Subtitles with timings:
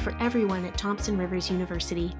[0.00, 2.10] for everyone at Thompson Rivers University.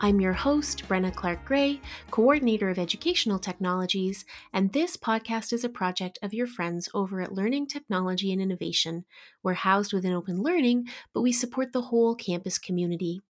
[0.00, 1.80] I'm your host, Brenna Clark Gray,
[2.12, 7.34] Coordinator of Educational Technologies, and this podcast is a project of your friends over at
[7.34, 9.04] Learning Technology and Innovation.
[9.42, 13.20] We're housed within Open Learning, but we support the whole campus community.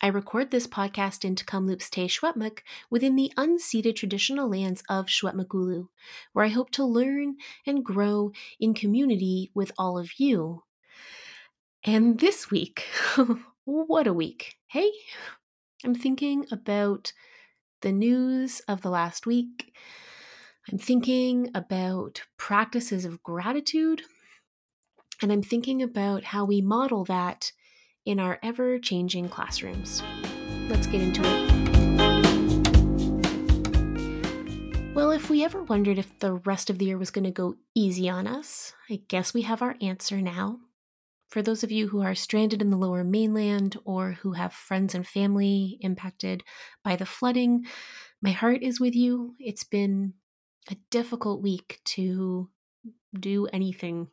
[0.00, 5.88] I record this podcast in Tk'emlúps te Secwépemc within the unceded traditional lands of Secwepemcúlecw,
[6.32, 7.34] where I hope to learn
[7.66, 8.30] and grow
[8.60, 10.62] in community with all of you.
[11.84, 12.86] And this week,
[13.64, 14.90] what a week, hey?
[15.84, 17.12] I'm thinking about
[17.82, 19.72] the news of the last week.
[20.70, 24.02] I'm thinking about practices of gratitude.
[25.22, 27.52] And I'm thinking about how we model that
[28.04, 30.02] in our ever changing classrooms.
[30.68, 31.48] Let's get into it.
[34.94, 37.54] Well, if we ever wondered if the rest of the year was going to go
[37.76, 40.58] easy on us, I guess we have our answer now.
[41.28, 44.94] For those of you who are stranded in the lower mainland or who have friends
[44.94, 46.42] and family impacted
[46.82, 47.66] by the flooding,
[48.22, 49.34] my heart is with you.
[49.38, 50.14] It's been
[50.70, 52.48] a difficult week to
[53.18, 54.08] do anything.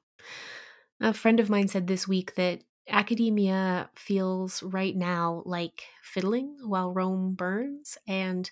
[0.99, 6.94] A friend of mine said this week that academia feels right now like fiddling while
[6.94, 8.50] Rome burns, and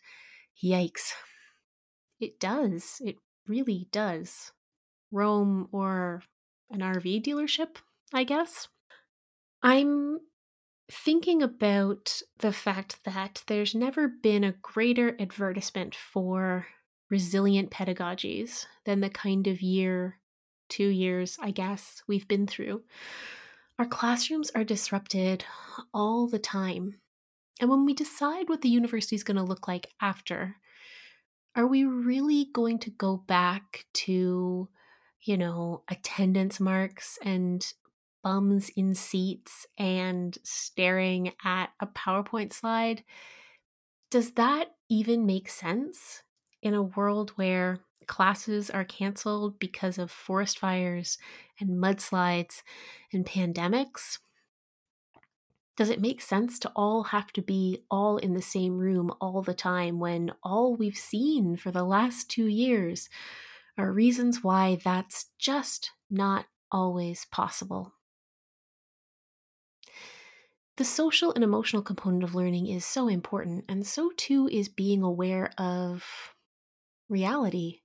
[0.64, 1.12] yikes.
[2.20, 3.02] It does.
[3.04, 3.18] It
[3.48, 4.52] really does.
[5.12, 6.24] Rome or
[6.72, 7.78] an RV dealership,
[8.14, 8.68] I guess.
[9.64, 10.20] I'm
[10.92, 16.68] thinking about the fact that there's never been a greater advertisement for
[17.10, 20.20] resilient pedagogies than the kind of year,
[20.70, 22.84] two years, I guess, we've been through.
[23.80, 25.46] Our classrooms are disrupted
[25.94, 27.00] all the time.
[27.60, 30.58] And when we decide what the university is going to look like after,
[31.56, 34.70] are we really going to go back to,
[35.22, 37.66] you know, attendance marks and
[38.24, 43.04] bums in seats and staring at a PowerPoint slide?
[44.10, 46.24] Does that even make sense
[46.62, 51.18] in a world where classes are canceled because of forest fires
[51.60, 52.62] and mudslides
[53.12, 54.20] and pandemics?
[55.76, 59.42] Does it make sense to all have to be all in the same room all
[59.42, 63.10] the time when all we've seen for the last two years
[63.78, 67.94] are reasons why that's just not always possible?
[70.78, 75.04] The social and emotional component of learning is so important, and so too is being
[75.04, 76.04] aware of
[77.10, 77.84] reality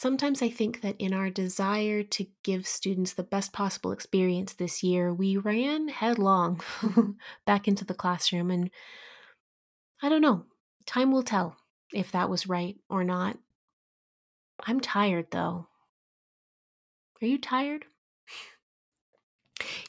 [0.00, 4.82] Sometimes I think that in our desire to give students the best possible experience this
[4.82, 6.62] year, we ran headlong
[7.46, 8.50] back into the classroom.
[8.50, 8.70] And
[10.00, 10.46] I don't know,
[10.86, 11.58] time will tell
[11.92, 13.36] if that was right or not.
[14.66, 15.66] I'm tired though.
[17.20, 17.84] Are you tired?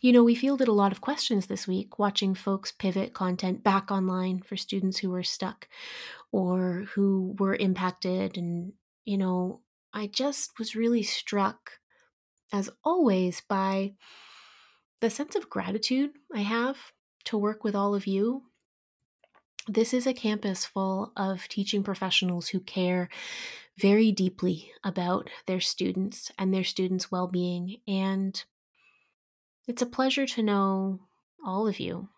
[0.02, 3.92] You know, we fielded a lot of questions this week watching folks pivot content back
[3.92, 5.68] online for students who were stuck
[6.32, 8.74] or who were impacted and,
[9.06, 9.62] you know,
[9.94, 11.80] I just was really struck,
[12.54, 13.94] as always, by
[15.02, 16.78] the sense of gratitude I have
[17.26, 18.44] to work with all of you.
[19.68, 23.10] This is a campus full of teaching professionals who care
[23.78, 27.78] very deeply about their students and their students' well being.
[27.88, 28.44] And
[29.68, 31.00] it's a pleasure to know
[31.46, 32.10] all of you.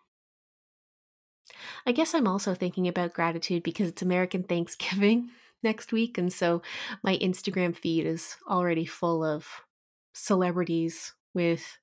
[1.86, 5.30] I guess I'm also thinking about gratitude because it's American Thanksgiving
[5.62, 6.18] next week.
[6.18, 6.62] And so
[7.02, 9.46] my Instagram feed is already full of
[10.12, 11.78] celebrities with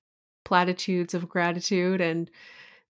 [0.45, 2.29] platitudes of gratitude and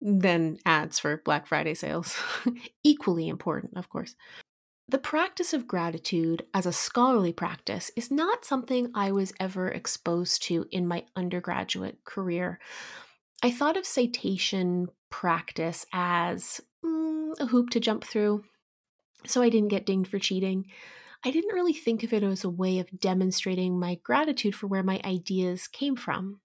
[0.00, 2.16] then ads for Black Friday sales.
[2.84, 4.14] Equally important, of course.
[4.88, 10.44] The practice of gratitude as a scholarly practice is not something I was ever exposed
[10.44, 12.60] to in my undergraduate career.
[13.42, 18.44] I thought of citation practice as mm, a hoop to jump through,
[19.26, 20.66] so I didn't get dinged for cheating.
[21.24, 24.84] I didn't really think of it as a way of demonstrating my gratitude for where
[24.84, 26.40] my ideas came from.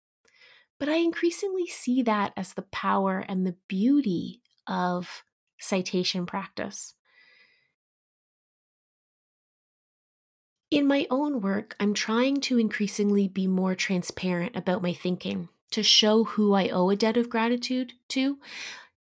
[0.80, 5.24] But I increasingly see that as the power and the beauty of
[5.60, 6.96] citation practice.
[10.72, 15.84] In my own work, I'm trying to increasingly be more transparent about my thinking, to
[15.84, 18.40] show who I owe a debt of gratitude to,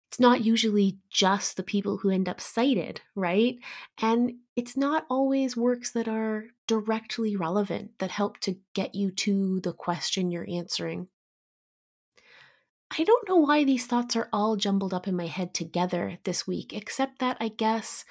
[0.08, 3.58] it's not usually just the people who end up cited, right?
[4.00, 9.60] And it's not always works that are directly relevant that help to get you to
[9.60, 11.08] the question you're answering.
[12.98, 16.46] I don't know why these thoughts are all jumbled up in my head together this
[16.46, 18.06] week, except that I guess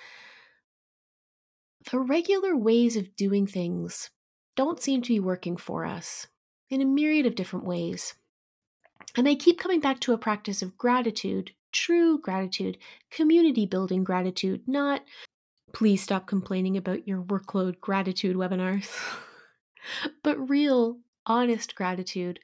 [1.92, 4.10] the regular ways of doing things
[4.56, 6.28] don't seem to be working for us.
[6.70, 8.16] in a myriad of different ways.
[9.16, 12.78] And I keep coming back to a practice of gratitude, true gratitude,
[13.10, 15.04] community building gratitude, not
[15.74, 18.90] please stop complaining about your workload gratitude webinars,
[20.24, 22.40] but real, honest gratitude.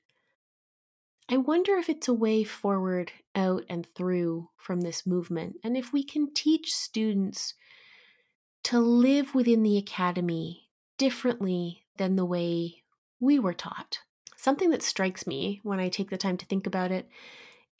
[1.30, 5.92] I wonder if it's a way forward, out, and through from this movement, and if
[5.92, 7.56] we can teach students
[8.64, 12.84] to live within the academy differently than the way
[13.20, 14.00] we were taught.
[14.38, 17.08] Something that strikes me when I take the time to think about it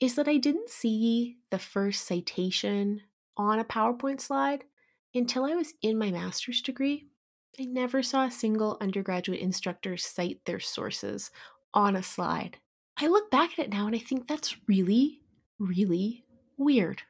[0.00, 3.02] is that I didn't see the first citation
[3.36, 4.64] on a PowerPoint slide
[5.14, 7.06] until I was in my master's degree.
[7.58, 11.30] I never saw a single undergraduate instructor cite their sources
[11.72, 12.58] on a slide.
[12.96, 15.20] I look back at it now and I think that's really,
[15.58, 16.24] really
[16.56, 17.02] weird.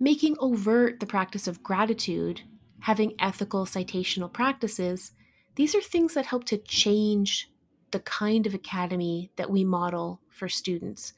[0.00, 2.42] Making overt the practice of gratitude,
[2.80, 5.12] having ethical citational practices,
[5.56, 7.50] these are things that help to change
[7.90, 11.12] the kind of academy that we model for students.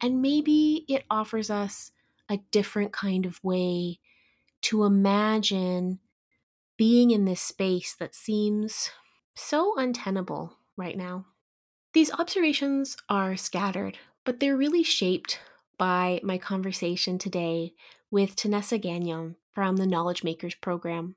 [0.00, 1.92] And maybe it offers us
[2.28, 4.00] a different kind of way
[4.62, 6.00] to imagine
[6.76, 8.90] being in this space that seems
[9.34, 11.26] so untenable right now.
[11.92, 15.38] These observations are scattered, but they're really shaped
[15.78, 17.74] by my conversation today
[18.10, 21.16] with Tanessa Gagnon from the Knowledge Makers program.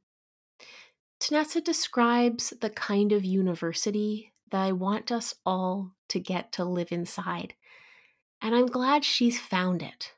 [1.19, 6.93] Tanessa describes the kind of university that I want us all to get to live
[6.93, 7.55] inside.
[8.41, 10.13] And I'm glad she's found it.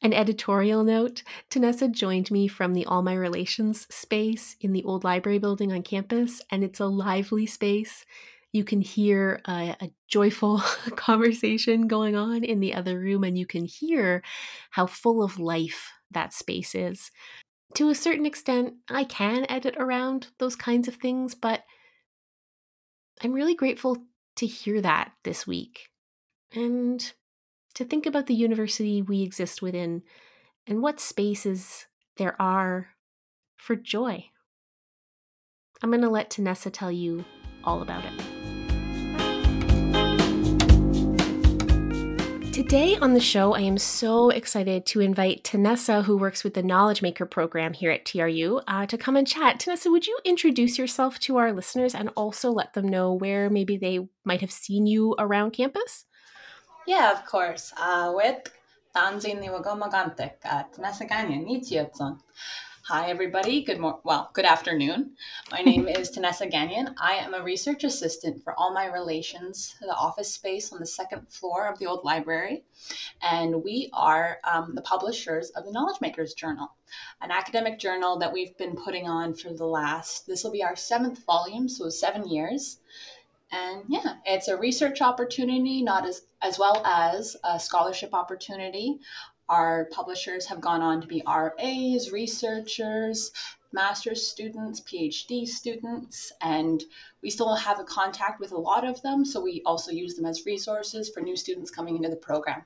[0.00, 5.02] An editorial note Tanessa joined me from the All My Relations space in the old
[5.02, 8.04] library building on campus, and it's a lively space.
[8.52, 10.58] You can hear a, a, joyful
[10.94, 14.22] conversation going on in the other room, and you can hear
[14.70, 17.10] how full of life that space is.
[17.74, 21.64] To a certain extent, I can edit around those kinds of things, but
[23.22, 23.98] I'm really grateful
[24.36, 25.90] to hear that this week
[26.54, 27.12] and
[27.74, 30.02] to think about the university we exist within
[30.66, 31.86] and what spaces
[32.16, 32.90] there are
[33.56, 34.26] for joy.
[35.82, 37.24] I'm going to let Tanessa tell you
[37.64, 38.33] all about it.
[42.54, 46.62] Today on the show, I am so excited to invite Tanessa, who works with the
[46.62, 49.58] Knowledge Maker program here at TRU, uh, to come and chat.
[49.58, 53.76] Tanessa, would you introduce yourself to our listeners and also let them know where maybe
[53.76, 56.04] they might have seen you around campus?
[56.86, 57.72] Yeah, of course.
[57.76, 58.48] Uh, with
[58.94, 62.20] Tanzin Niwagomagantek at Tanessa Gagnon, Nichiyotson.
[62.88, 63.62] Hi, everybody.
[63.62, 64.02] Good morning.
[64.04, 65.12] Well, good afternoon.
[65.50, 66.94] My name is Tanessa Gagnon.
[66.98, 71.26] I am a research assistant for all my relations, the office space on the second
[71.30, 72.64] floor of the old library.
[73.22, 76.72] And we are um, the publishers of the Knowledge Makers Journal,
[77.22, 80.76] an academic journal that we've been putting on for the last, this will be our
[80.76, 82.80] seventh volume, so seven years.
[83.50, 88.98] And yeah, it's a research opportunity, not as, as well as a scholarship opportunity.
[89.48, 93.30] Our publishers have gone on to be RAs, researchers,
[93.72, 96.82] master's students, PhD students, and
[97.22, 99.24] we still have a contact with a lot of them.
[99.24, 102.64] So we also use them as resources for new students coming into the program.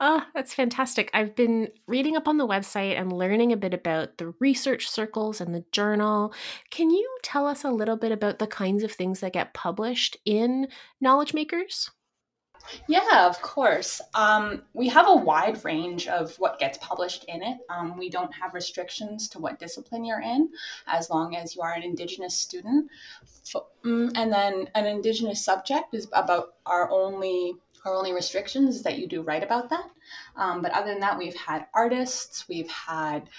[0.00, 1.10] Oh, that's fantastic.
[1.12, 5.40] I've been reading up on the website and learning a bit about the research circles
[5.40, 6.32] and the journal.
[6.70, 10.16] Can you tell us a little bit about the kinds of things that get published
[10.24, 10.68] in
[11.00, 11.90] Knowledge Makers?
[12.86, 14.00] Yeah, of course.
[14.14, 17.58] Um, we have a wide range of what gets published in it.
[17.70, 20.50] Um, we don't have restrictions to what discipline you're in,
[20.86, 22.90] as long as you are an Indigenous student.
[23.84, 28.98] Mm, and then an Indigenous subject is about our only our only restrictions is that
[28.98, 29.88] you do write about that.
[30.36, 33.30] Um, but other than that, we've had artists, we've had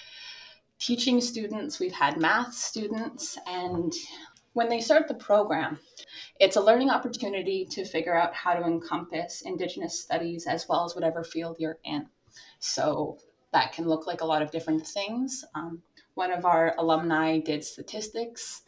[0.79, 3.93] teaching students, we've had math students, and
[4.53, 5.77] when they start the program,
[6.39, 10.95] it's a learning opportunity to figure out how to encompass Indigenous studies as well as
[10.95, 12.07] whatever field you're in.
[12.59, 13.17] So
[13.51, 15.43] that can look like a lot of different things.
[15.53, 15.81] Um,
[16.13, 18.61] one of our alumni did statistics.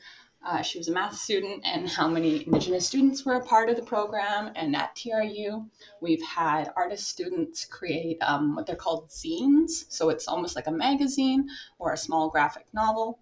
[0.43, 3.75] Uh, she was a math student, and how many Indigenous students were a part of
[3.75, 4.51] the program.
[4.55, 5.65] And at TRU,
[6.01, 9.85] we've had artist students create um, what they're called zines.
[9.89, 11.47] So it's almost like a magazine
[11.77, 13.19] or a small graphic novel.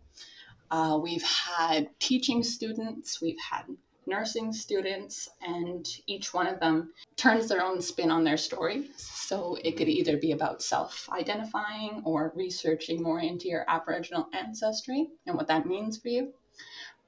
[0.72, 3.66] Uh, we've had teaching students, we've had
[4.06, 8.90] nursing students, and each one of them turns their own spin on their story.
[8.98, 15.08] So it could either be about self identifying or researching more into your Aboriginal ancestry
[15.26, 16.34] and what that means for you.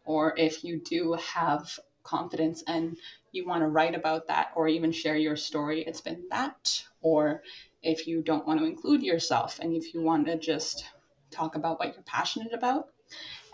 [0.05, 2.98] Or if you do have confidence and
[3.31, 6.83] you want to write about that or even share your story, it's been that.
[7.01, 7.43] Or
[7.81, 10.86] if you don't want to include yourself and if you want to just
[11.29, 12.89] talk about what you're passionate about,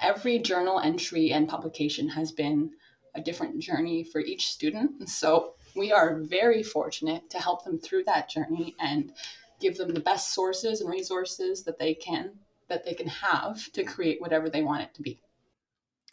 [0.02, 2.72] every journal entry and publication has been
[3.18, 4.92] a different journey for each student.
[5.00, 9.12] And so we are very fortunate to help them through that journey and
[9.60, 12.32] give them the best sources and resources that they can
[12.70, 15.22] that they can have to create whatever they want it to be.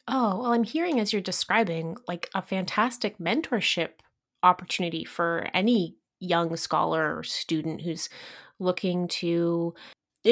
[0.07, 3.91] Oh, well, I'm hearing as you're describing like a fantastic mentorship
[4.43, 8.09] opportunity for any young scholar or student who's
[8.61, 9.75] looking to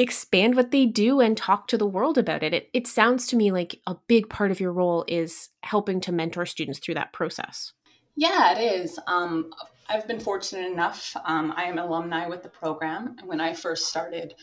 [0.01, 2.53] expand what they do and talk to the world about it.
[2.53, 6.11] It, it sounds to me like a big part of your role is helping to
[6.11, 7.73] mentor students through that process.
[8.15, 8.99] Yeah, it is.
[9.07, 9.51] Um,
[9.89, 11.15] I've been fortunate enough.
[11.25, 13.15] Um, I am alumni with the program.
[13.25, 14.33] When I first started,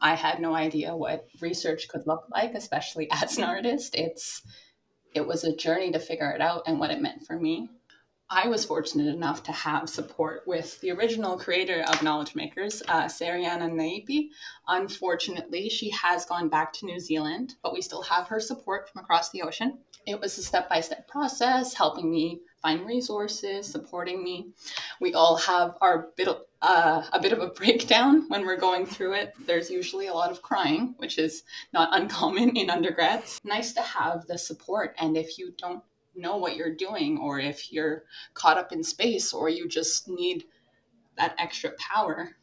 [0.00, 3.94] I had no idea what research could look like, especially as an artist.
[3.94, 4.42] It's
[5.14, 7.70] it was a journey to figure it out and what it meant for me.
[8.28, 13.04] I was fortunate enough to have support with the original creator of Knowledge Makers, uh,
[13.04, 14.30] Sereana Naepi.
[14.66, 19.02] Unfortunately, she has gone back to New Zealand, but we still have her support from
[19.02, 19.78] across the ocean.
[20.06, 24.48] It was a step by step process, helping me find resources, supporting me.
[25.00, 26.28] We all have our bit
[26.62, 29.34] uh, a bit of a breakdown when we're going through it.
[29.46, 33.40] There's usually a lot of crying, which is not uncommon in undergrads.
[33.44, 35.84] Nice to have the support, and if you don't
[36.16, 38.04] know what you're doing, or if you're
[38.34, 40.44] caught up in space, or you just need
[41.16, 42.36] that extra power.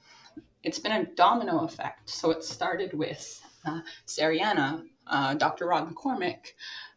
[0.64, 2.10] It's been a domino effect.
[2.10, 5.68] So it started with uh, Sereana, uh, Dr.
[5.68, 6.54] Rod McCormick,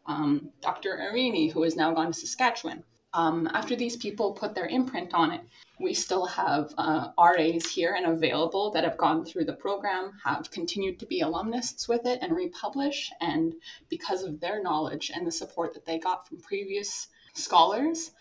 [0.06, 0.98] um, Dr.
[1.02, 2.82] Airini, who has now gone to Saskatchewan.
[3.12, 5.40] Um, after these people put their imprint on it,
[5.78, 10.50] we still have uh, RAs here and available that have gone through the program, have
[10.50, 13.10] continued to be alumnists with it and republish.
[13.20, 13.54] And
[13.88, 18.12] because of their knowledge and the support that they got from previous scholars,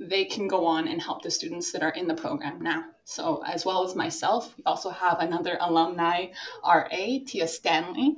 [0.00, 2.84] they can go on and help the students that are in the program now.
[3.04, 6.26] So, as well as myself, we also have another alumni
[6.64, 8.16] RA, Tia Stanley,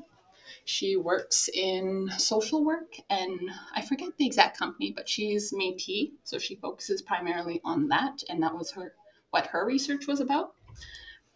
[0.68, 6.38] she works in social work, and I forget the exact company, but she's Métis, so
[6.38, 8.92] she focuses primarily on that, and that was her
[9.30, 10.52] what her research was about.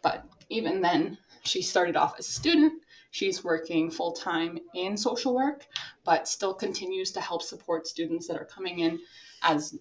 [0.03, 2.73] But even then, she started off as a student.
[3.09, 5.65] She's working full time in social work,
[6.03, 8.99] but still continues to help support students that are coming in
[9.41, 9.75] as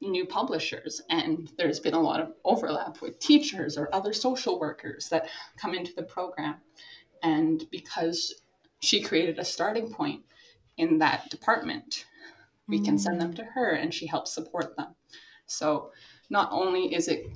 [0.00, 1.02] new publishers.
[1.10, 5.74] And there's been a lot of overlap with teachers or other social workers that come
[5.74, 6.56] into the program.
[7.24, 8.34] And because
[8.80, 10.22] she created a starting point
[10.76, 12.06] in that department.
[12.66, 13.36] We can send them mm.
[13.36, 14.94] to her and she helps support them.
[15.46, 15.90] So
[16.30, 17.26] not only is it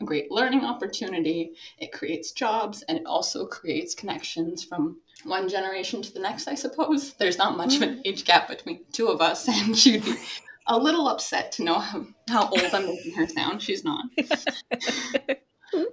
[0.00, 6.02] a great learning opportunity, it creates jobs and it also creates connections from one generation
[6.02, 7.14] to the next, I suppose.
[7.14, 8.02] There's not much of an mm.
[8.04, 10.14] age gap between two of us, and she'd be
[10.66, 13.62] a little upset to know how, how old I'm making her sound.
[13.62, 14.04] She's not.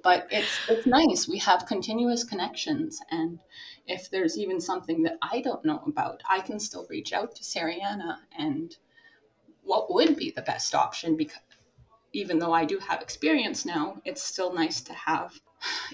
[0.04, 1.28] but it's it's nice.
[1.28, 3.40] We have continuous connections and
[3.88, 7.44] if there's even something that I don't know about, I can still reach out to
[7.44, 8.76] Sereana and
[9.64, 11.40] what would be the best option because
[12.14, 15.40] even though I do have experience now, it's still nice to have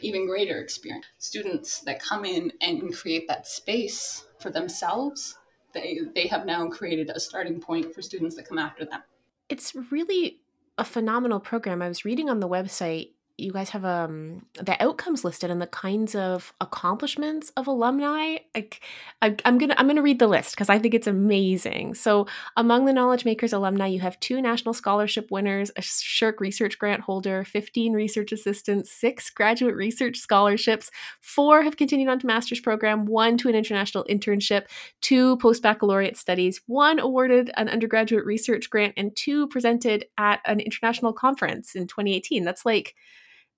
[0.01, 1.05] even greater experience.
[1.17, 5.37] Students that come in and create that space for themselves,
[5.73, 9.01] they they have now created a starting point for students that come after them.
[9.49, 10.41] It's really
[10.77, 11.81] a phenomenal program.
[11.81, 15.67] I was reading on the website you guys have um the outcomes listed and the
[15.67, 18.81] kinds of accomplishments of alumni like
[19.21, 21.95] I, i'm gonna i'm gonna read the list because i think it's amazing.
[21.95, 26.77] So among the knowledge makers alumni you have two national scholarship winners a SSHRC research
[26.77, 32.59] grant holder 15 research assistants six graduate research scholarships four have continued on to master's
[32.59, 34.65] program one to an international internship
[35.01, 41.13] two post-baccalaureate studies one awarded an undergraduate research grant and two presented at an international
[41.13, 42.95] conference in 2018 that's like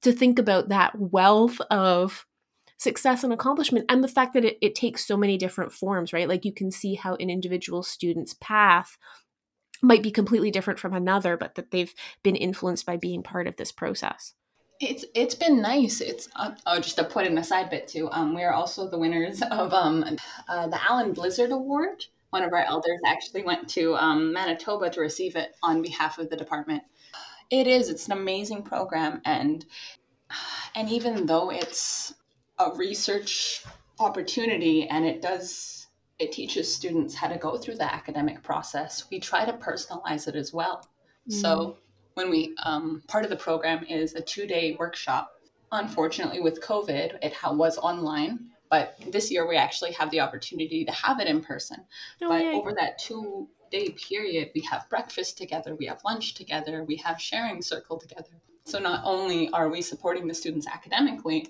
[0.04, 2.26] to think about that wealth of
[2.78, 6.28] success and accomplishment and the fact that it, it takes so many different forms right
[6.28, 8.98] like you can see how an individual student's path
[9.82, 11.94] might be completely different from another but that they've
[12.24, 14.34] been influenced by being part of this process
[14.80, 16.02] it's it's been nice.
[16.02, 18.10] It's uh, oh, just to put in a side bit too.
[18.12, 20.04] Um, we are also the winners of um,
[20.48, 22.06] uh, the Alan Blizzard Award.
[22.32, 26.30] One of our elders actually went to um, Manitoba to receive it on behalf of
[26.30, 26.84] the department.
[27.54, 27.88] It is.
[27.88, 29.64] It's an amazing program, and
[30.76, 32.16] and even though it's
[32.58, 33.64] a research
[34.00, 39.20] opportunity and it does it teaches students how to go through the academic process, we
[39.20, 40.88] try to personalize it as well.
[41.30, 41.34] Mm.
[41.34, 41.78] So
[42.16, 45.30] when we um, part of the program is a two day workshop.
[45.72, 50.92] Unfortunately, with COVID, it was online, but this year we actually have the opportunity to
[50.92, 51.86] have it in person.
[52.22, 52.54] Oh, but yay.
[52.54, 57.20] over that two day period, we have breakfast together, we have lunch together, we have
[57.20, 58.36] sharing circle together.
[58.66, 61.42] So not only are we supporting the students academically,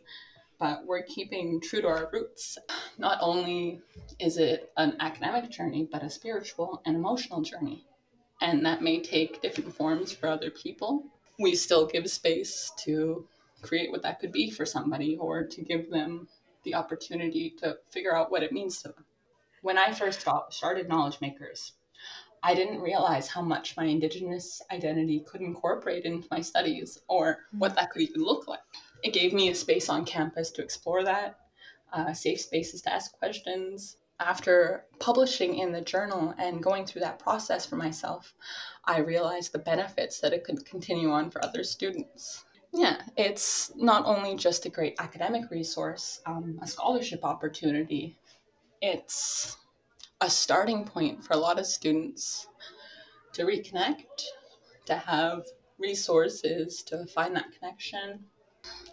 [0.58, 2.58] but we're keeping true to our roots.
[2.98, 3.82] Not only
[4.20, 7.86] is it an academic journey, but a spiritual and emotional journey.
[8.44, 11.06] and that may take different forms for other people.
[11.40, 13.26] We still give space to
[13.62, 16.28] create what that could be for somebody or to give them
[16.64, 19.06] the opportunity to figure out what it means to them.
[19.62, 21.72] When I first started Knowledge Makers,
[22.46, 27.74] I didn't realize how much my Indigenous identity could incorporate into my studies or what
[27.76, 28.60] that could even look like.
[29.02, 31.40] It gave me a space on campus to explore that,
[31.94, 33.96] uh, safe spaces to ask questions.
[34.20, 38.36] After publishing in the journal and going through that process for myself,
[38.84, 42.44] I realized the benefits that it could continue on for other students.
[42.74, 48.18] Yeah, it's not only just a great academic resource, um, a scholarship opportunity,
[48.82, 49.58] it's
[50.24, 52.48] a starting point for a lot of students
[53.34, 54.24] to reconnect,
[54.86, 55.44] to have
[55.78, 58.26] resources to find that connection.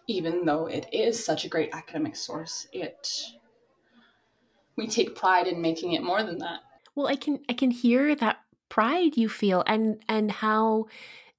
[0.08, 3.08] Even though it is such a great academic source, it
[4.76, 6.60] we take pride in making it more than that.
[6.96, 10.86] Well, I can I can hear that pride you feel and and how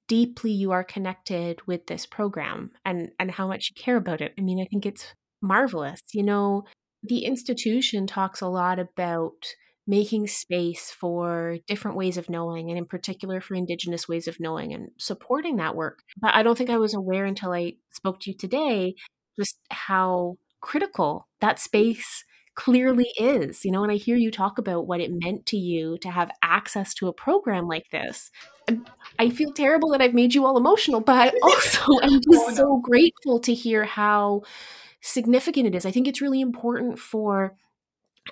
[0.08, 4.32] deeply you are connected with this program and and how much you care about it.
[4.38, 6.00] I mean, I think it's marvelous.
[6.14, 6.64] You know,
[7.02, 9.54] the institution talks a lot about
[9.86, 14.72] making space for different ways of knowing and in particular for indigenous ways of knowing
[14.72, 16.02] and supporting that work.
[16.20, 18.94] But i don't think i was aware until i spoke to you today
[19.38, 22.24] just how critical that space
[22.54, 25.96] clearly is you know and i hear you talk about what it meant to you
[25.98, 28.30] to have access to a program like this.
[29.18, 33.40] I feel terrible that i've made you all emotional but also i'm just so grateful
[33.40, 34.42] to hear how
[35.02, 35.84] significant it is.
[35.84, 37.54] I think it's really important for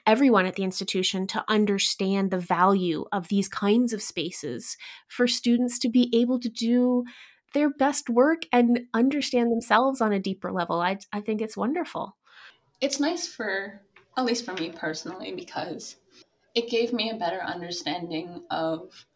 [0.06, 4.76] everyone at the institution to understand the value of these kinds of spaces
[5.08, 7.04] for students to be able to do
[7.52, 10.80] their best work and understand themselves on a deeper level.
[10.80, 12.16] I, I think it's wonderful.
[12.80, 13.80] It's nice for,
[14.16, 15.96] at least for me personally, because
[16.54, 19.06] it gave me a better understanding of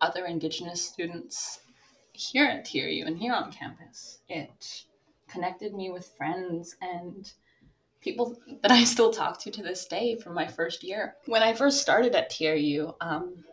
[0.00, 1.60] other Indigenous students
[2.12, 4.18] here at TRU and here on campus.
[4.28, 4.84] It
[5.28, 7.30] connected me with friends and
[8.02, 11.16] people that I still talk to to this day from my first year.
[11.26, 13.44] When I first started at TRU, um,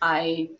[0.00, 0.50] I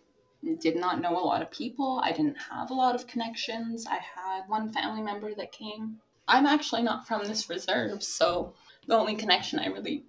[0.61, 2.01] did not know a lot of people.
[2.05, 3.87] I didn't have a lot of connections.
[3.87, 6.01] I had one family member that came.
[6.29, 8.55] I'm actually not from this reserve, so
[8.87, 10.05] the only connection I really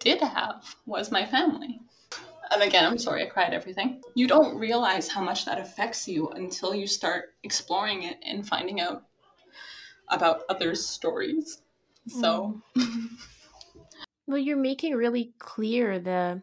[0.00, 1.80] did have was my family.
[2.50, 4.02] And again, I'm sorry, I cried everything.
[4.14, 8.80] You don't realize how much that affects you until you start exploring it and finding
[8.80, 9.04] out
[10.08, 11.60] about others' stories.
[12.06, 12.60] So,
[14.26, 16.42] well, you're making really clear the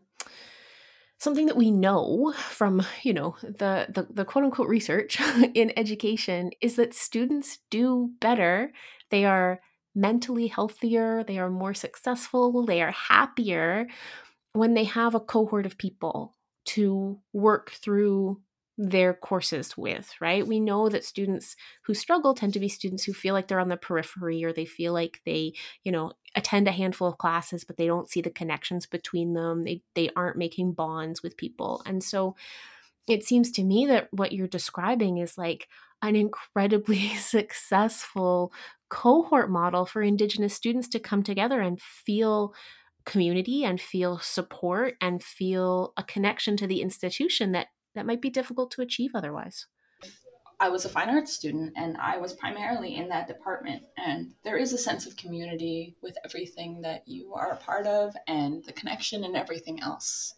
[1.18, 5.20] something that we know from you know the, the the, quote unquote research
[5.54, 8.72] in education is that students do better.
[9.10, 9.62] They are
[9.96, 13.88] mentally healthier they are more successful they are happier
[14.52, 18.42] when they have a cohort of people to work through
[18.78, 20.46] their courses with, right?
[20.46, 23.70] We know that students who struggle tend to be students who feel like they're on
[23.70, 27.78] the periphery or they feel like they, you know, attend a handful of classes but
[27.78, 29.64] they don't see the connections between them.
[29.64, 31.82] They they aren't making bonds with people.
[31.86, 32.36] And so
[33.08, 35.68] it seems to me that what you're describing is like
[36.02, 38.52] an incredibly successful
[38.90, 42.54] cohort model for indigenous students to come together and feel
[43.06, 48.30] community and feel support and feel a connection to the institution that that might be
[48.30, 49.66] difficult to achieve otherwise.
[50.60, 53.84] I was a fine arts student and I was primarily in that department.
[53.98, 58.16] And there is a sense of community with everything that you are a part of
[58.28, 60.36] and the connection and everything else.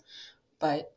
[0.60, 0.94] But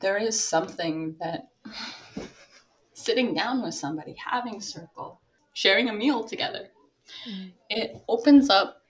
[0.00, 1.48] there is something that
[2.92, 5.20] sitting down with somebody, having circle,
[5.52, 6.68] sharing a meal together,
[7.28, 7.50] mm.
[7.68, 8.82] it opens up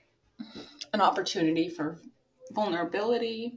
[0.93, 1.99] an opportunity for
[2.53, 3.55] vulnerability,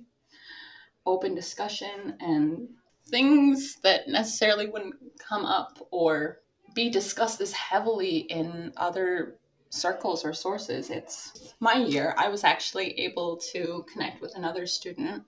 [1.05, 2.69] open discussion, and
[3.07, 6.39] things that necessarily wouldn't come up or
[6.73, 9.35] be discussed as heavily in other
[9.69, 10.89] circles or sources.
[10.89, 12.13] It's my year.
[12.17, 15.23] I was actually able to connect with another student,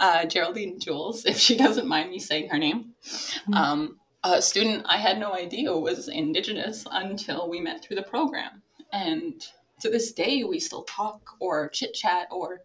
[0.00, 2.94] uh, Geraldine Jules, if she doesn't mind me saying her name.
[3.04, 3.54] Mm-hmm.
[3.54, 8.62] Um, a student I had no idea was Indigenous until we met through the program.
[8.92, 9.44] And
[9.80, 12.60] to this day, we still talk or chit chat or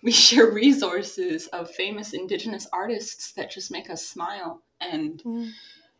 [0.02, 4.62] we share resources of famous indigenous artists that just make us smile.
[4.80, 5.50] And mm.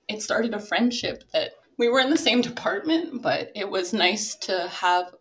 [0.09, 4.35] it started a friendship that we were in the same department but it was nice
[4.35, 5.15] to have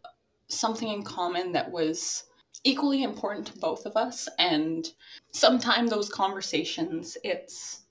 [0.50, 2.26] something in common that was
[2.64, 4.28] equally important to both of us.
[4.38, 4.88] And
[5.32, 7.84] sometimes those conversations it's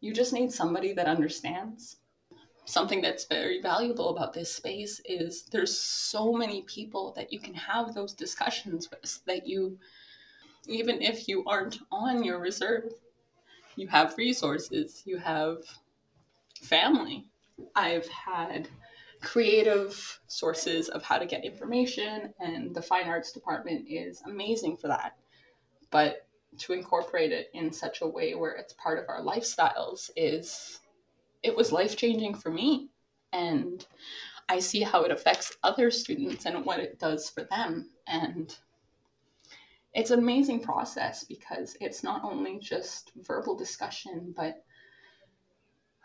[0.00, 1.96] you just need somebody that understands.
[2.66, 7.54] Something that's very valuable about this space is there's so many people that you can
[7.54, 9.78] have those discussions with that you
[10.68, 12.92] even if you aren't on your reserve,
[13.76, 15.58] you have resources, you have
[16.62, 17.26] family.
[17.74, 18.68] I've had
[19.22, 24.88] creative sources of how to get information, and the fine arts department is amazing for
[24.88, 25.16] that.
[25.90, 26.26] But
[26.58, 30.80] to incorporate it in such a way where it's part of our lifestyles is
[31.42, 32.88] it was life changing for me.
[33.32, 33.84] And
[34.48, 37.90] I see how it affects other students and what it does for them.
[38.06, 38.56] And
[39.96, 44.62] it's an amazing process because it's not only just verbal discussion, but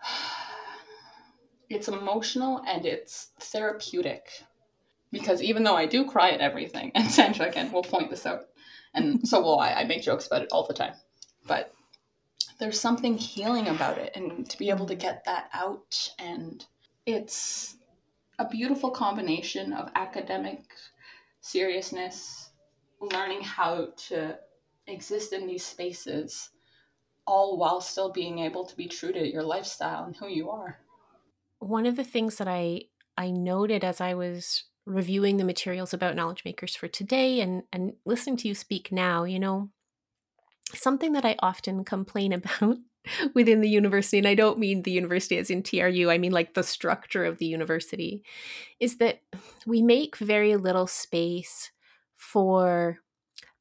[1.70, 4.44] it's emotional and it's therapeutic.
[5.12, 8.46] Because even though I do cry at everything, and Sandra again will point this out,
[8.94, 10.94] and so will I, I make jokes about it all the time.
[11.46, 11.74] But
[12.60, 16.66] there's something healing about it, and to be able to get that out, and
[17.06, 17.76] it's
[18.40, 20.64] a beautiful combination of academic
[21.42, 22.51] seriousness,
[23.02, 24.38] learning how to
[24.88, 26.50] exist in these spaces,
[27.26, 30.80] all while still being able to be true to your lifestyle and who you are.
[31.60, 32.86] One of the things that I
[33.18, 37.94] I noted as I was reviewing the materials about knowledge makers for today and and
[38.06, 39.70] listening to you speak now, you know,
[40.74, 42.78] something that I often complain about
[43.34, 46.54] within the university, and I don't mean the university as in TRU, I mean like
[46.54, 48.24] the structure of the university,
[48.80, 49.22] is that
[49.66, 51.71] we make very little space
[52.22, 53.00] for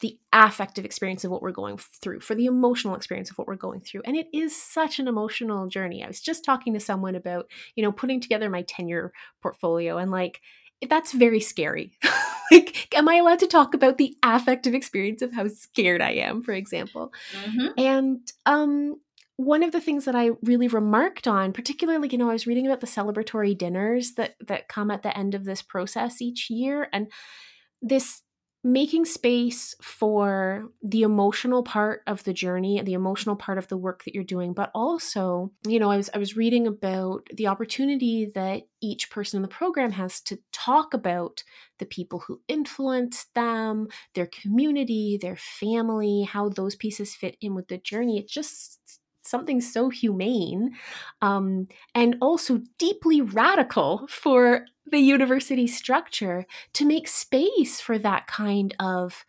[0.00, 3.54] the affective experience of what we're going through, for the emotional experience of what we're
[3.54, 4.02] going through.
[4.04, 6.04] And it is such an emotional journey.
[6.04, 10.10] I was just talking to someone about, you know, putting together my tenure portfolio and
[10.10, 10.40] like,
[10.88, 11.92] that's very scary.
[12.50, 16.42] like, am I allowed to talk about the affective experience of how scared I am,
[16.42, 17.12] for example?
[17.44, 17.66] Mm-hmm.
[17.76, 19.00] And um,
[19.36, 22.66] one of the things that I really remarked on, particularly, you know, I was reading
[22.66, 26.88] about the celebratory dinners that that come at the end of this process each year,
[26.92, 27.10] and
[27.82, 28.22] this
[28.62, 34.04] making space for the emotional part of the journey the emotional part of the work
[34.04, 38.30] that you're doing but also you know I was I was reading about the opportunity
[38.34, 41.42] that each person in the program has to talk about
[41.78, 47.68] the people who influence them their community their family how those pieces fit in with
[47.68, 48.18] the journey.
[48.18, 48.99] It just
[49.30, 50.72] something so humane
[51.22, 58.74] um, and also deeply radical for the university structure to make space for that kind
[58.80, 59.24] of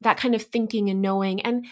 [0.00, 1.40] that kind of thinking and knowing.
[1.42, 1.66] And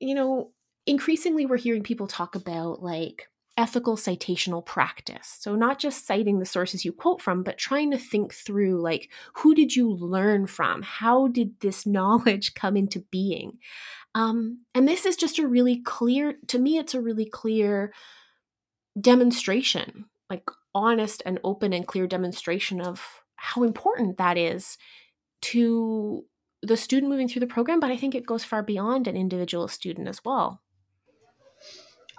[0.00, 0.50] you know
[0.86, 5.36] increasingly we're hearing people talk about like ethical citational practice.
[5.40, 9.10] So not just citing the sources you quote from but trying to think through like
[9.34, 10.82] who did you learn from?
[10.82, 13.58] How did this knowledge come into being
[14.14, 17.92] um, and this is just a really clear, to me, it's a really clear
[19.00, 24.78] demonstration, like honest and open and clear demonstration of how important that is
[25.42, 26.24] to
[26.62, 27.80] the student moving through the program.
[27.80, 30.60] But I think it goes far beyond an individual student as well.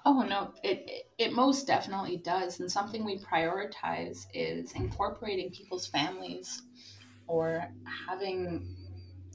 [0.08, 6.62] Oh no, it it most definitely does, and something we prioritize is incorporating people's families
[7.26, 7.68] or
[8.08, 8.76] having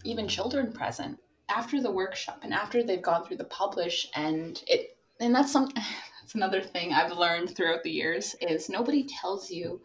[0.05, 1.18] even children present
[1.50, 5.68] after the workshop and after they've gone through the publish and it and that's some
[6.22, 9.80] that's another thing I've learned throughout the years is nobody tells you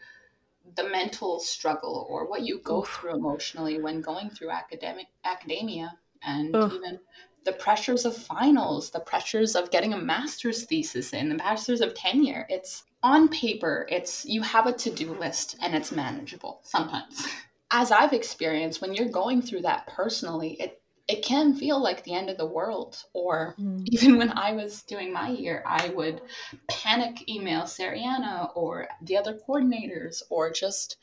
[0.76, 6.56] the mental struggle or what you go through emotionally when going through academic academia and
[6.56, 6.74] Ugh.
[6.74, 7.00] even
[7.46, 11.94] the pressures of finals, the pressures of getting a master's thesis in, the master's of
[11.94, 12.46] tenure.
[12.50, 17.28] It's on paper, it's you have a to-do list and it's manageable sometimes.
[17.72, 22.14] As I've experienced, when you're going through that personally, it it can feel like the
[22.14, 23.04] end of the world.
[23.14, 23.84] Or mm.
[23.92, 26.22] even when I was doing my year, I would
[26.68, 30.98] panic email Sereana or the other coordinators, or just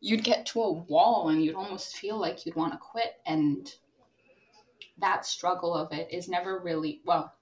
[0.00, 3.14] you'd get to a wall and you'd almost feel like you'd want to quit.
[3.26, 3.72] And
[4.98, 7.32] that struggle of it is never really, well,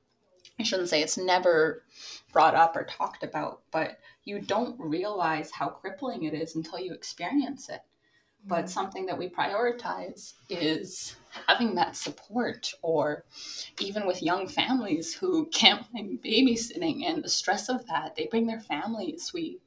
[0.58, 1.82] I shouldn't say it's never
[2.32, 6.92] brought up or talked about, but you don't realize how crippling it is until you
[6.92, 7.80] experience it.
[8.46, 11.16] But something that we prioritize is
[11.48, 13.24] having that support, or
[13.80, 18.46] even with young families who can't find babysitting and the stress of that, they bring
[18.46, 19.32] their families.
[19.32, 19.60] We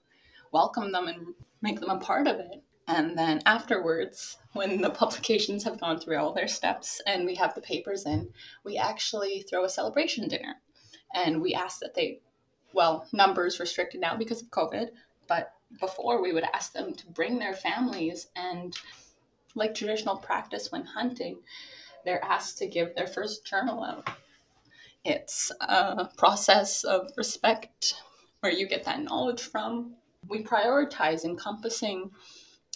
[0.52, 2.64] welcome them and make them a part of it.
[2.88, 7.54] And then afterwards, when the publications have gone through all their steps and we have
[7.54, 8.30] the papers in,
[8.64, 10.56] we actually throw a celebration dinner.
[11.14, 12.22] And we ask that they,
[12.74, 14.90] well, numbers restricted now because of COVID,
[15.28, 18.78] but before we would ask them to bring their families and
[19.56, 21.40] like traditional practice when hunting,
[22.06, 24.08] they're asked to give their first journal out.
[25.04, 27.96] It's a process of respect
[28.42, 29.96] where you get that knowledge from.
[30.28, 32.12] We prioritize encompassing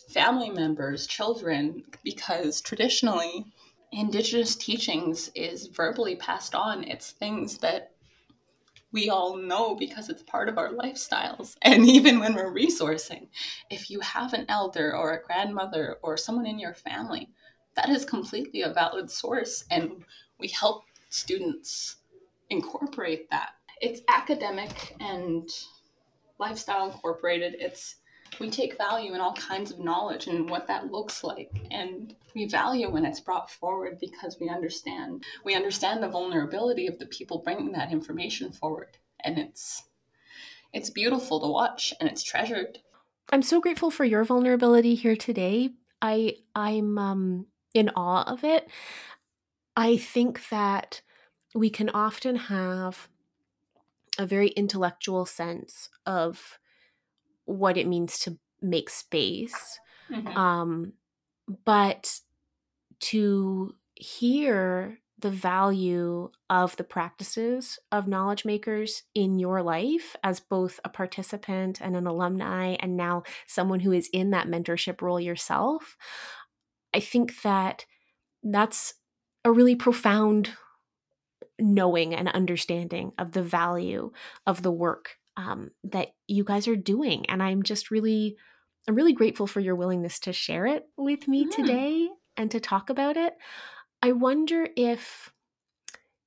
[0.09, 3.45] family members, children, because traditionally,
[3.91, 6.85] Indigenous teachings is verbally passed on.
[6.85, 7.91] It's things that
[8.91, 11.55] we all know because it's part of our lifestyles.
[11.61, 13.27] And even when we're resourcing,
[13.69, 17.29] if you have an elder or a grandmother or someone in your family,
[17.75, 19.65] that is completely a valid source.
[19.71, 20.03] And
[20.39, 21.97] we help students
[22.49, 23.51] incorporate that.
[23.79, 25.49] It's academic and
[26.39, 27.55] lifestyle incorporated.
[27.59, 27.95] It's
[28.39, 32.45] we take value in all kinds of knowledge and what that looks like and we
[32.47, 37.39] value when it's brought forward because we understand we understand the vulnerability of the people
[37.39, 38.97] bringing that information forward.
[39.23, 39.83] And it's
[40.73, 42.79] it's beautiful to watch and it's treasured.
[43.31, 45.71] I'm so grateful for your vulnerability here today.
[46.01, 48.69] I i'm um in awe of it.
[49.75, 51.01] I think that
[51.53, 53.07] we can often have
[54.17, 56.59] a very intellectual sense of
[57.51, 59.79] what it means to make space.
[60.09, 60.37] Mm-hmm.
[60.37, 60.93] Um,
[61.65, 62.19] but
[62.99, 70.79] to hear the value of the practices of knowledge makers in your life as both
[70.83, 75.95] a participant and an alumni, and now someone who is in that mentorship role yourself,
[76.93, 77.85] I think that
[78.43, 78.95] that's
[79.45, 80.49] a really profound
[81.59, 84.11] knowing and understanding of the value
[84.47, 87.25] of the work um, that you guys are doing.
[87.29, 88.37] And I'm just really,
[88.87, 91.51] I'm really grateful for your willingness to share it with me mm.
[91.51, 93.33] today and to talk about it.
[94.01, 95.31] I wonder if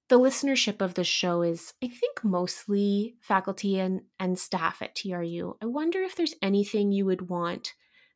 [0.08, 5.56] the listenership of the show is, I think, mostly faculty and, and staff at TRU.
[5.62, 7.74] I wonder if there's anything you would want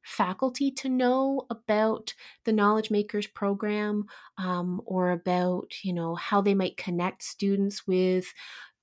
[0.09, 4.07] faculty to know about the knowledge makers program
[4.39, 8.33] um, or about you know how they might connect students with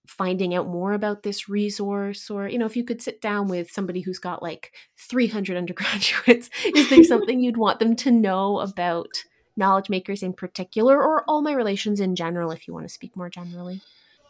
[0.07, 3.71] finding out more about this resource or you know if you could sit down with
[3.71, 9.23] somebody who's got like 300 undergraduates is there something you'd want them to know about
[9.57, 13.15] knowledge makers in particular or all my relations in general if you want to speak
[13.15, 13.81] more generally?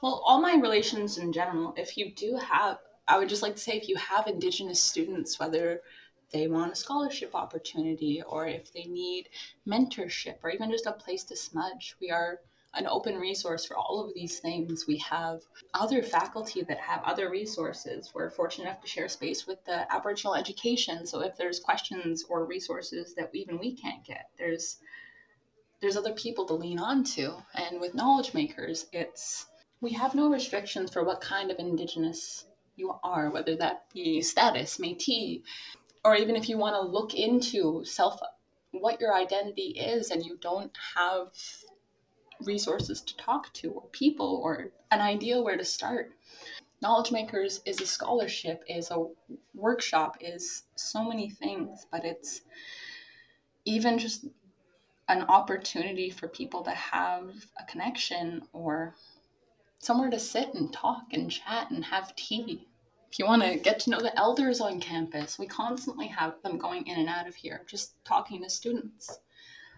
[0.02, 3.62] Well all my relations in general if you do have i would just like to
[3.62, 5.82] say if you have indigenous students whether
[6.32, 9.30] they want a scholarship opportunity or if they need
[9.68, 12.40] mentorship or even just a place to smudge we are
[12.76, 14.86] an open resource for all of these things.
[14.88, 15.42] We have
[15.74, 18.12] other faculty that have other resources.
[18.14, 21.06] We're fortunate enough to share space with the Aboriginal education.
[21.06, 24.78] So if there's questions or resources that even we can't get, there's
[25.82, 27.36] there's other people to lean on to.
[27.54, 29.46] And with knowledge makers, it's
[29.82, 34.78] we have no restrictions for what kind of indigenous you are, whether that be status,
[34.78, 35.42] Métis,
[36.04, 38.20] or even if you want to look into self
[38.72, 41.28] what your identity is and you don't have
[42.44, 46.12] resources to talk to or people or an idea where to start.
[46.82, 49.08] Knowledge Makers is a scholarship, is a
[49.54, 52.42] workshop, is so many things, but it's
[53.66, 54.26] even just
[55.08, 58.96] an opportunity for people to have a connection or
[59.80, 62.68] somewhere to sit and talk and chat and have tea.
[63.12, 66.58] If you want to get to know the elders on campus, we constantly have them
[66.58, 69.20] going in and out of here, just talking to students.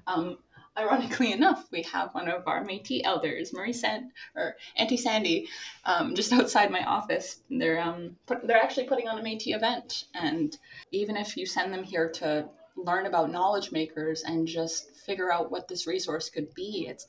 [0.07, 0.39] Um,
[0.77, 5.47] ironically enough, we have one of our Métis elders, Marie Sand or Auntie Sandy,
[5.85, 7.41] um, just outside my office.
[7.49, 10.57] They're um, put, they're actually putting on a Métis event, and
[10.91, 15.51] even if you send them here to learn about knowledge makers and just figure out
[15.51, 17.07] what this resource could be, it's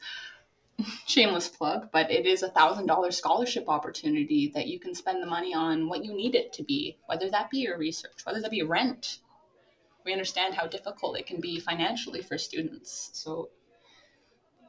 [1.06, 5.26] shameless plug, but it is a thousand dollar scholarship opportunity that you can spend the
[5.26, 8.50] money on what you need it to be, whether that be your research, whether that
[8.50, 9.18] be rent.
[10.04, 13.10] We understand how difficult it can be financially for students.
[13.12, 13.50] So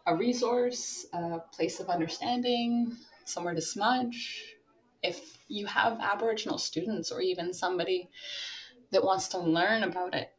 [0.06, 4.56] a resource, a place of understanding, somewhere to smudge.
[5.02, 8.10] If you have Aboriginal students or even somebody
[8.92, 10.32] that wants to learn about it,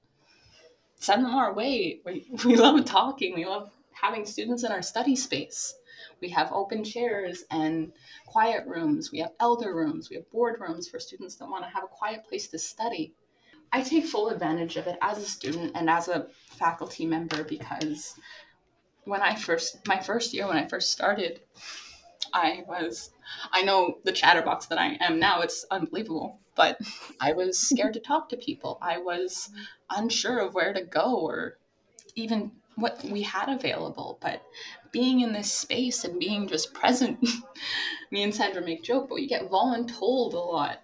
[0.96, 2.00] send them our way.
[2.04, 5.74] We, we love talking, we love having students in our study space.
[6.20, 7.92] We have open chairs and
[8.26, 9.12] quiet rooms.
[9.12, 10.08] We have elder rooms.
[10.08, 13.14] We have board rooms for students that want to have a quiet place to study.
[13.72, 16.26] I take full advantage of it as a student and as a
[16.58, 18.14] faculty member because
[19.10, 21.40] when I first my first year when I first started,
[22.32, 23.10] I was
[23.52, 26.78] I know the chatterbox that I am now, it's unbelievable, but
[27.20, 28.78] I was scared to talk to people.
[28.80, 29.50] I was
[29.90, 31.58] unsure of where to go or
[32.14, 34.18] even what we had available.
[34.22, 34.42] But
[34.92, 37.18] being in this space and being just present,
[38.12, 40.82] me and Sandra make joke, but we get voluntold a lot.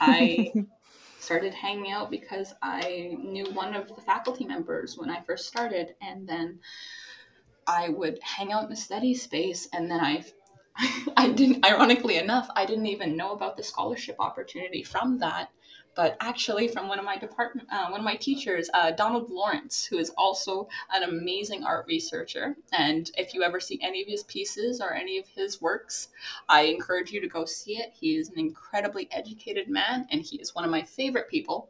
[0.00, 0.52] I
[1.20, 5.94] started hanging out because I knew one of the faculty members when I first started,
[6.00, 6.58] and then
[7.70, 10.24] I would hang out in the study space and then I
[11.16, 15.50] I didn't, ironically enough, I didn't even know about the scholarship opportunity from that
[15.94, 19.84] but actually from one of my department, uh, one of my teachers, uh, Donald Lawrence,
[19.84, 22.56] who is also an amazing art researcher.
[22.72, 26.08] And if you ever see any of his pieces or any of his works,
[26.48, 27.92] I encourage you to go see it.
[27.92, 31.68] He is an incredibly educated man, and he is one of my favorite people.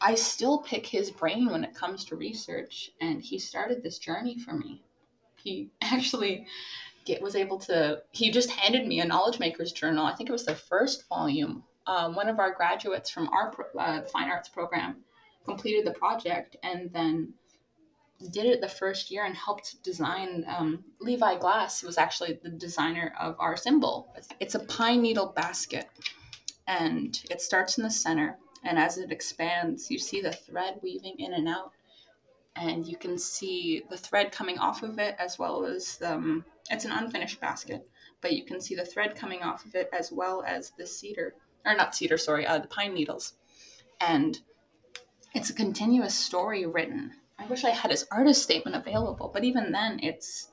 [0.00, 4.38] I still pick his brain when it comes to research, and he started this journey
[4.38, 4.82] for me.
[5.42, 6.46] He actually
[7.04, 10.06] get, was able to, he just handed me a Knowledge Makers journal.
[10.06, 11.64] I think it was the first volume.
[11.86, 14.96] Um, one of our graduates from our uh, fine arts program
[15.44, 17.32] completed the project and then
[18.32, 23.14] did it the first year and helped design um, levi glass was actually the designer
[23.18, 24.14] of our symbol.
[24.40, 25.88] It's a pine needle basket
[26.68, 31.16] and it starts in the center and as it expands you see the thread weaving
[31.18, 31.72] in and out
[32.60, 36.84] and you can see the thread coming off of it as well as um, it's
[36.84, 37.88] an unfinished basket
[38.20, 41.34] but you can see the thread coming off of it as well as the cedar
[41.64, 43.34] or not cedar, sorry, uh, the pine needles.
[44.00, 44.38] And
[45.34, 47.12] it's a continuous story written.
[47.38, 50.48] I wish I had his artist statement available, but even then, it's.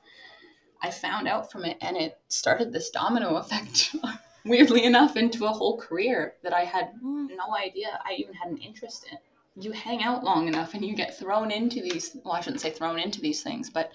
[0.80, 3.96] I found out from it, and it started this domino effect,
[4.44, 8.58] weirdly enough, into a whole career that I had no idea I even had an
[8.58, 9.18] interest in.
[9.60, 12.16] You hang out long enough, and you get thrown into these.
[12.24, 13.92] Well, I shouldn't say thrown into these things, but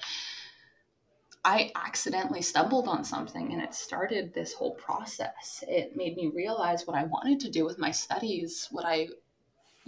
[1.46, 5.64] I accidentally stumbled on something and it started this whole process.
[5.68, 9.10] It made me realize what I wanted to do with my studies, what I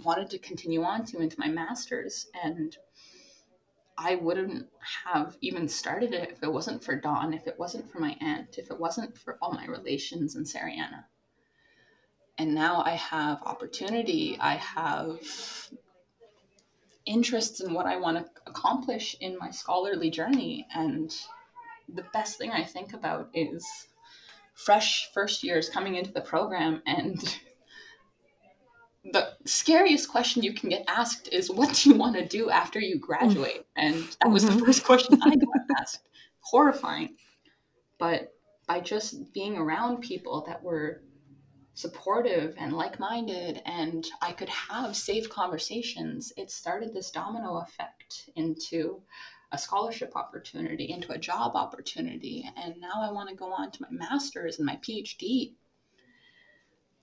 [0.04, 2.26] wanted to continue on to into my master's.
[2.44, 2.76] And
[3.96, 4.68] I wouldn't
[5.06, 8.58] have even started it if it wasn't for Dawn, if it wasn't for my aunt,
[8.58, 11.04] if it wasn't for all my relations in Sereana.
[12.38, 15.20] And now I have opportunity, I have
[17.06, 20.66] interests in what I want to accomplish in my scholarly journey.
[20.74, 21.14] And
[21.88, 23.64] the best thing I think about is
[24.54, 26.82] fresh first years coming into the program.
[26.86, 27.38] And
[29.12, 32.80] the scariest question you can get asked is what do you want to do after
[32.80, 33.64] you graduate?
[33.76, 34.58] And that was mm-hmm.
[34.58, 35.48] the first question i got
[35.80, 36.08] asked.
[36.40, 37.16] Horrifying.
[37.98, 38.34] But
[38.66, 41.02] by just being around people that were
[41.76, 49.00] supportive and like-minded and i could have safe conversations it started this domino effect into
[49.52, 52.48] a scholarship opportunity, into a job opportunity.
[52.56, 55.54] And now I want to go on to my master's and my PhD.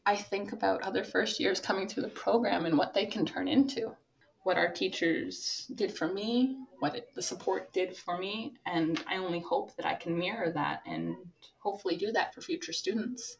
[0.05, 3.47] I think about other first years coming through the program and what they can turn
[3.47, 3.95] into.
[4.43, 9.15] What our teachers did for me, what it, the support did for me, and I
[9.15, 11.15] only hope that I can mirror that and
[11.59, 13.38] hopefully do that for future students.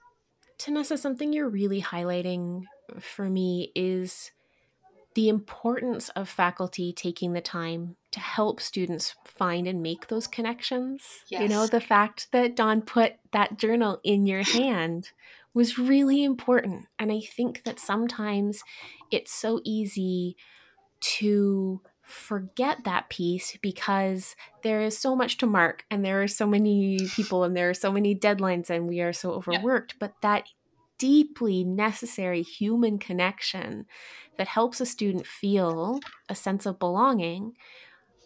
[0.64, 2.64] Tanessa, something you're really highlighting
[3.00, 4.32] for me is
[5.16, 11.04] the importance of faculty taking the time to help students find and make those connections.
[11.28, 11.42] Yes.
[11.42, 15.12] You know, the fact that Don put that journal in your hand
[15.54, 16.86] was really important.
[16.98, 18.64] And I think that sometimes
[19.12, 20.36] it's so easy
[21.02, 26.46] to forget that piece because there is so much to mark and there are so
[26.46, 29.94] many people and there are so many deadlines and we are so overworked.
[29.94, 29.98] Yeah.
[30.00, 30.44] But that
[30.98, 33.86] deeply necessary human connection
[34.38, 37.54] that helps a student feel a sense of belonging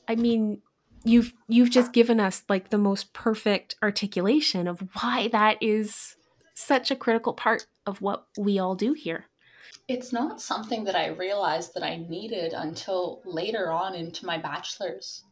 [0.08, 0.62] i mean
[1.04, 6.18] you've you've just given us like the most perfect articulation of why that is
[6.54, 9.26] such a critical part of what we all do here
[9.88, 15.24] it's not something that i realized that i needed until later on into my bachelor's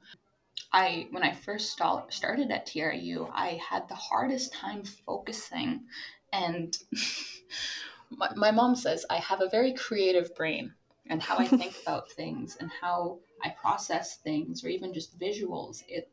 [0.76, 5.86] I when I first started at TRU, I had the hardest time focusing
[6.34, 6.78] and
[8.10, 10.74] my, my mom says I have a very creative brain
[11.10, 15.84] and how I think about things and how I process things or even just visuals.
[15.88, 16.12] It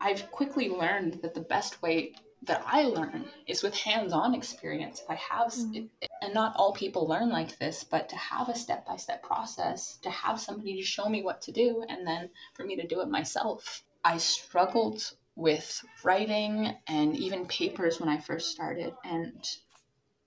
[0.00, 5.00] I've quickly learned that the best way that I learn is with hands-on experience.
[5.00, 5.88] If I have, mm.
[6.00, 10.10] it, and not all people learn like this, but to have a step-by-step process, to
[10.10, 13.08] have somebody to show me what to do, and then for me to do it
[13.08, 13.82] myself.
[14.04, 18.94] I struggled with writing and even papers when I first started.
[19.04, 19.46] And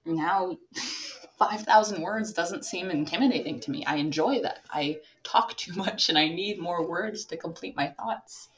[0.05, 0.57] now
[1.39, 3.83] 5,000 words doesn't seem intimidating to me.
[3.85, 4.59] I enjoy that.
[4.69, 8.49] I talk too much and I need more words to complete my thoughts.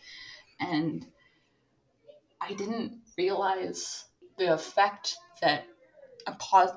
[0.60, 1.08] And
[2.42, 4.06] I didn't realize
[4.38, 5.66] the effect that
[6.28, 6.70] a pos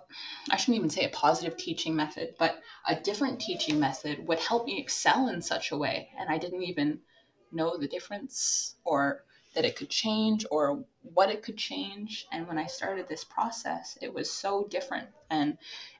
[0.50, 4.66] I shouldn't even say a positive teaching method, but a different teaching method would help
[4.66, 6.10] me excel in such a way.
[6.18, 7.00] And I didn't even
[7.52, 12.26] know the difference or that it could change or what it could change.
[12.32, 15.58] And when I started this process, it was so different than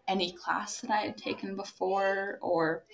[0.08, 2.84] any class that I had taken before or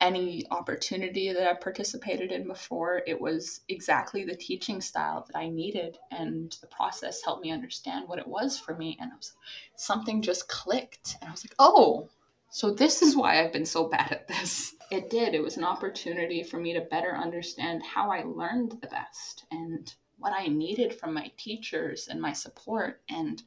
[0.00, 3.02] any opportunity that I participated in before.
[3.06, 8.08] It was exactly the teaching style that I needed, and the process helped me understand
[8.08, 8.96] what it was for me.
[9.00, 9.32] And I was
[9.76, 12.08] something just clicked, and I was like, oh,
[12.50, 14.74] so this is why I've been so bad at this.
[14.90, 15.34] It did.
[15.34, 19.92] It was an opportunity for me to better understand how I learned the best and
[20.16, 23.02] what I needed from my teachers and my support.
[23.10, 23.42] And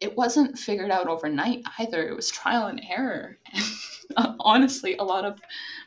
[0.00, 2.06] it wasn't figured out overnight either.
[2.06, 3.38] It was trial and error.
[4.16, 5.40] And honestly, a lot of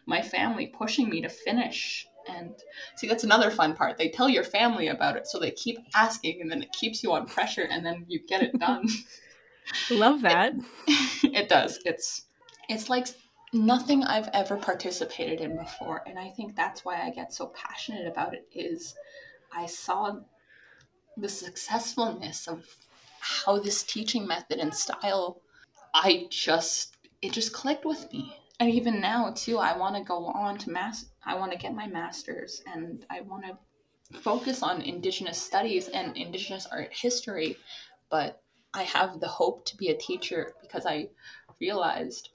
[0.06, 2.08] my family pushing me to finish.
[2.28, 2.54] And
[2.96, 3.98] see, that's another fun part.
[3.98, 7.14] They tell your family about it, so they keep asking, and then it keeps you
[7.14, 8.88] on pressure, and then you get it done.
[9.90, 10.54] Love that.
[10.88, 11.80] It, it does.
[11.86, 12.26] It's
[12.70, 13.08] it's like
[13.54, 18.08] nothing I've ever participated in before, and I think that's why I get so passionate
[18.08, 18.48] about it.
[18.54, 18.94] Is
[19.52, 20.20] I saw
[21.18, 22.66] the successfulness of
[23.22, 25.42] how this teaching method and style
[25.94, 28.36] i just it just clicked with me.
[28.60, 31.74] And even now too i want to go on to mass i want to get
[31.74, 33.58] my master's and i want to
[34.20, 37.58] focus on indigenous studies and indigenous art history.
[38.10, 38.42] But
[38.74, 41.10] i have the hope to be a teacher because i
[41.60, 42.30] realized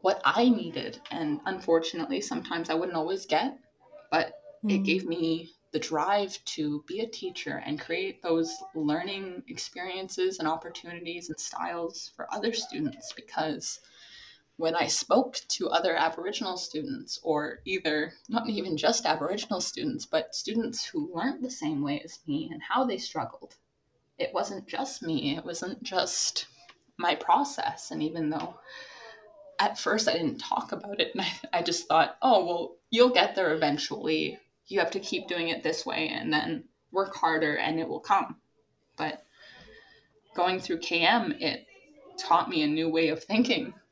[0.00, 1.00] what i needed.
[1.10, 3.58] And unfortunately sometimes i wouldn't always get
[4.10, 4.32] but
[4.64, 4.74] mm.
[4.74, 10.48] it gave me the drive to be a teacher and create those learning experiences and
[10.48, 13.80] opportunities and styles for other students because
[14.56, 20.34] when I spoke to other Aboriginal students, or either not even just Aboriginal students, but
[20.34, 23.56] students who learned the same way as me and how they struggled,
[24.18, 26.46] it wasn't just me, it wasn't just
[26.96, 27.90] my process.
[27.90, 28.54] And even though
[29.60, 33.10] at first I didn't talk about it, and I, I just thought, oh, well, you'll
[33.10, 37.56] get there eventually you have to keep doing it this way and then work harder
[37.56, 38.36] and it will come.
[38.96, 39.24] But
[40.34, 41.66] going through KM, it
[42.18, 43.74] taught me a new way of thinking.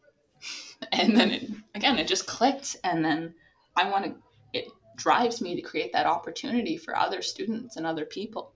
[0.93, 2.77] And then it, again, it just clicked.
[2.85, 3.33] And then
[3.75, 4.15] I want to,
[4.53, 4.67] it
[4.97, 8.53] drives me to create that opportunity for other students and other people.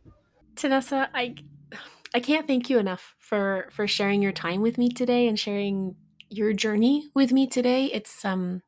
[0.55, 1.37] Tanessa, I,
[2.13, 5.95] I can't thank you enough for, for sharing your time with me today and sharing
[6.29, 7.87] your journey with me today.
[7.87, 8.61] It's, um,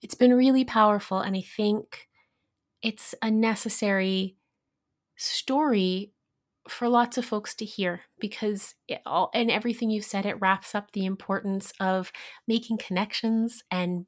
[0.00, 1.20] it's been really powerful.
[1.20, 2.08] And I think
[2.82, 4.36] it's a necessary
[5.16, 6.12] story
[6.68, 10.74] for lots of folks to hear because it all and everything you've said it wraps
[10.74, 12.10] up the importance of
[12.46, 14.06] making connections and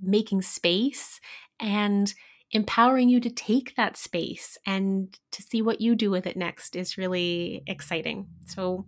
[0.00, 1.20] making space
[1.60, 2.14] and
[2.50, 6.76] empowering you to take that space and to see what you do with it next
[6.76, 8.26] is really exciting.
[8.46, 8.84] So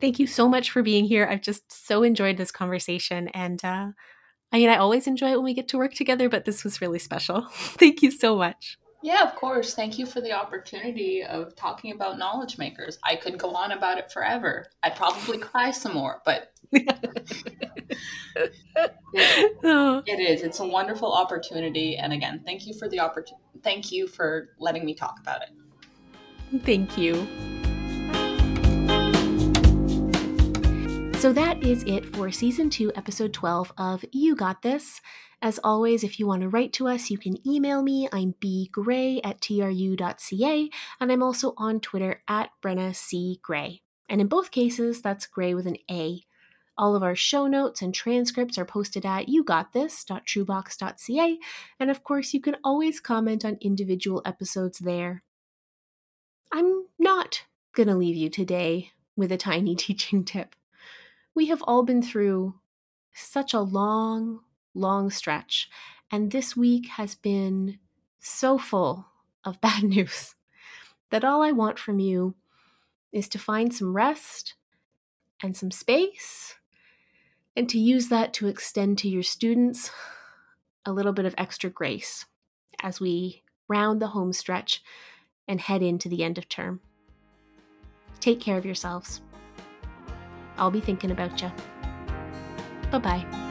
[0.00, 1.26] thank you so much for being here.
[1.30, 3.88] I've just so enjoyed this conversation and uh,
[4.52, 6.80] I mean, I always enjoy it when we get to work together, but this was
[6.80, 7.42] really special.
[7.52, 8.78] Thank you so much.
[9.02, 9.74] Yeah, of course.
[9.74, 12.98] Thank you for the opportunity of talking about knowledge makers.
[13.04, 14.66] I could go on about it forever.
[14.82, 16.88] I'd probably cry some more, but it,
[19.64, 20.02] oh.
[20.04, 20.42] it is.
[20.42, 21.96] It's a wonderful opportunity.
[21.96, 23.44] And again, thank you for the opportunity.
[23.62, 25.50] Thank you for letting me talk about it.
[26.64, 27.28] Thank you.
[31.18, 35.00] So that is it for season two, episode 12 of You Got This.
[35.42, 38.08] As always, if you want to write to us, you can email me.
[38.12, 43.40] I'm bgray at tru.ca, and I'm also on Twitter at Brenna C.
[43.42, 43.82] Gray.
[44.08, 46.22] And in both cases, that's Gray with an A.
[46.76, 51.38] All of our show notes and transcripts are posted at yougotthis.trubox.ca,
[51.80, 55.24] and of course, you can always comment on individual episodes there.
[56.52, 57.42] I'm not
[57.74, 60.54] going to leave you today with a tiny teaching tip
[61.38, 62.52] we have all been through
[63.14, 64.40] such a long,
[64.74, 65.70] long stretch,
[66.10, 67.78] and this week has been
[68.18, 69.06] so full
[69.44, 70.34] of bad news
[71.10, 72.34] that all I want from you
[73.12, 74.54] is to find some rest
[75.40, 76.56] and some space
[77.54, 79.92] and to use that to extend to your students
[80.84, 82.26] a little bit of extra grace
[82.82, 84.82] as we round the home stretch
[85.46, 86.80] and head into the end of term.
[88.18, 89.20] Take care of yourselves.
[90.58, 91.50] I'll be thinking about you.
[92.90, 93.47] Bye bye.